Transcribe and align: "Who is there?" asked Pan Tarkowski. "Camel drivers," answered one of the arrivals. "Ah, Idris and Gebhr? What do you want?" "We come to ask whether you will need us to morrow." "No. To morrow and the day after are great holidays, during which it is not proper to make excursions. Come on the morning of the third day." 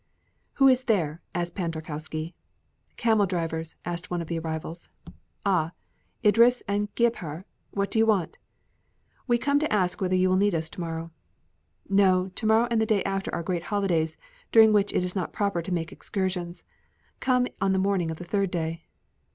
"Who 0.53 0.67
is 0.67 0.85
there?" 0.85 1.21
asked 1.35 1.53
Pan 1.53 1.71
Tarkowski. 1.71 2.33
"Camel 2.97 3.27
drivers," 3.27 3.75
answered 3.85 4.09
one 4.09 4.19
of 4.19 4.29
the 4.29 4.39
arrivals. 4.39 4.89
"Ah, 5.45 5.73
Idris 6.25 6.63
and 6.67 6.89
Gebhr? 6.95 7.43
What 7.69 7.91
do 7.91 7.99
you 7.99 8.07
want?" 8.07 8.39
"We 9.27 9.37
come 9.37 9.59
to 9.59 9.71
ask 9.71 10.01
whether 10.01 10.15
you 10.15 10.27
will 10.29 10.37
need 10.41 10.55
us 10.55 10.71
to 10.71 10.81
morrow." 10.81 11.11
"No. 11.87 12.29
To 12.33 12.45
morrow 12.47 12.67
and 12.71 12.81
the 12.81 12.87
day 12.87 13.03
after 13.03 13.31
are 13.31 13.43
great 13.43 13.65
holidays, 13.65 14.17
during 14.51 14.73
which 14.73 14.91
it 14.91 15.03
is 15.03 15.15
not 15.15 15.33
proper 15.33 15.61
to 15.61 15.71
make 15.71 15.91
excursions. 15.91 16.63
Come 17.19 17.45
on 17.61 17.71
the 17.71 17.77
morning 17.77 18.09
of 18.09 18.17
the 18.17 18.23
third 18.25 18.49
day." 18.49 18.87